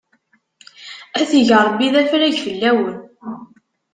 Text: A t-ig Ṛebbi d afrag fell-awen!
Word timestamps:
A 1.19 1.21
t-ig 1.29 1.49
Ṛebbi 1.67 1.87
d 1.93 1.95
afrag 2.01 2.35
fell-awen! 2.45 2.97